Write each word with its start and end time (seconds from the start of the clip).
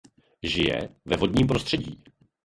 Žije 0.43 0.89
ve 1.05 1.17
vodním 1.17 1.47
prostředí. 1.47 2.03